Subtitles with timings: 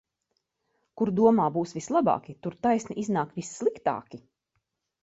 [1.01, 4.27] Kur domā būs vislabāki, tur taisni iznāk vissliktāki.